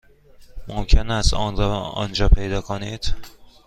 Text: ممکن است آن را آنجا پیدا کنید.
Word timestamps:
ممکن 0.67 1.11
است 1.11 1.33
آن 1.33 1.55
را 1.57 1.79
آنجا 1.79 2.29
پیدا 2.29 2.61
کنید. 2.61 3.13